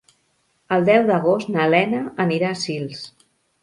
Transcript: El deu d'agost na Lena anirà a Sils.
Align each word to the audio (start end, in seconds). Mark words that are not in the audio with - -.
El 0.77 0.87
deu 0.87 1.05
d'agost 1.11 1.53
na 1.59 1.69
Lena 1.77 2.03
anirà 2.29 2.53
a 2.57 2.61
Sils. 2.67 3.09